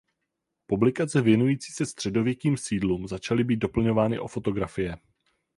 [0.67, 4.97] Publikace věnující se středověkým sídlům začaly být doplňovány o fotografie.